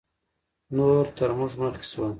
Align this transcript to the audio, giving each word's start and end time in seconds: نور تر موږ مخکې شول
نور 0.75 1.05
تر 1.17 1.29
موږ 1.37 1.51
مخکې 1.61 1.85
شول 1.91 2.09